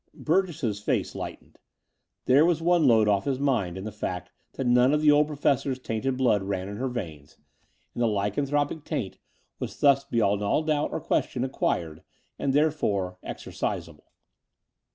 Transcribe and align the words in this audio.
Burgess's 0.15 0.79
face 0.81 1.13
lightened. 1.13 1.59
There 2.25 2.43
was 2.43 2.59
one 2.59 2.87
load 2.87 3.07
ofif 3.07 3.25
his 3.25 3.37
mind 3.39 3.77
in 3.77 3.83
the 3.83 3.91
fact 3.91 4.31
that 4.53 4.65
none 4.65 4.95
of 4.95 5.01
the 5.03 5.11
old 5.11 5.27
Pro 5.27 5.35
fesspr's 5.35 5.77
tainted 5.77 6.17
blood 6.17 6.41
ran 6.41 6.67
in 6.67 6.77
her 6.77 6.87
veins, 6.87 7.37
and 7.93 8.01
the 8.01 8.07
302 8.07 8.45
The 8.47 8.49
Door 8.49 8.63
of 8.63 8.69
the 8.69 8.73
Unreal 8.73 8.81
lycanthropic 8.81 8.83
taint 8.83 9.17
was 9.59 9.75
thtis 9.75 10.03
beyond 10.09 10.41
all 10.41 10.63
doubt 10.63 10.91
or 10.91 11.01
question 11.01 11.43
acquired 11.43 12.01
and, 12.39 12.51
therefore, 12.51 13.19
exorcisable. 13.23 14.05